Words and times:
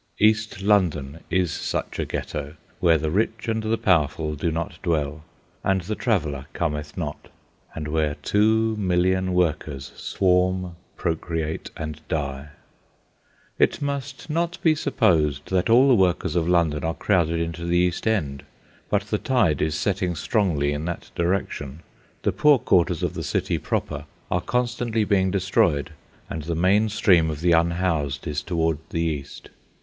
East 0.17 0.63
London 0.63 1.19
is 1.29 1.51
such 1.51 1.99
a 1.99 2.05
ghetto, 2.07 2.55
where 2.79 2.97
the 2.97 3.11
rich 3.11 3.47
and 3.47 3.61
the 3.61 3.77
powerful 3.77 4.33
do 4.33 4.51
not 4.51 4.81
dwell, 4.81 5.23
and 5.63 5.81
the 5.81 5.93
traveller 5.93 6.47
cometh 6.53 6.97
not, 6.97 7.27
and 7.75 7.87
where 7.87 8.15
two 8.23 8.75
million 8.77 9.31
workers 9.35 9.91
swarm, 9.95 10.75
procreate, 10.97 11.69
and 11.77 12.01
die. 12.07 12.47
It 13.59 13.79
must 13.79 14.27
not 14.27 14.57
be 14.63 14.73
supposed 14.73 15.51
that 15.51 15.69
all 15.69 15.89
the 15.89 15.93
workers 15.93 16.35
of 16.35 16.49
London 16.49 16.83
are 16.83 16.95
crowded 16.95 17.39
into 17.39 17.63
the 17.63 17.77
East 17.77 18.07
End, 18.07 18.41
but 18.89 19.03
the 19.03 19.19
tide 19.19 19.61
is 19.61 19.75
setting 19.75 20.15
strongly 20.15 20.73
in 20.73 20.85
that 20.85 21.11
direction. 21.13 21.81
The 22.23 22.31
poor 22.31 22.57
quarters 22.57 23.03
of 23.03 23.13
the 23.13 23.21
city 23.23 23.59
proper 23.59 24.05
are 24.31 24.41
constantly 24.41 25.03
being 25.03 25.29
destroyed, 25.29 25.91
and 26.27 26.41
the 26.41 26.55
main 26.55 26.89
stream 26.89 27.29
of 27.29 27.41
the 27.41 27.51
unhoused 27.51 28.25
is 28.25 28.41
toward 28.41 28.79
the 28.89 29.01
east. 29.01 29.51